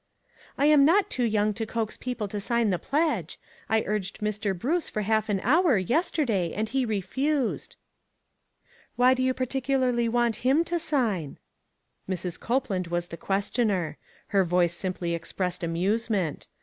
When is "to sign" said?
2.29-2.71, 10.63-11.37